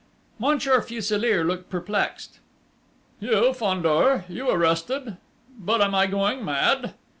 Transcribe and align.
Monsieur 0.39 0.81
Fuselier 0.81 1.43
looked 1.43 1.69
perplexed. 1.69 2.39
"You, 3.19 3.53
Fandor! 3.53 4.25
You 4.27 4.49
arrested!... 4.49 5.17
But 5.59 5.79
am 5.79 5.93
I 5.93 6.07
going 6.07 6.43
mad?" 6.43 6.95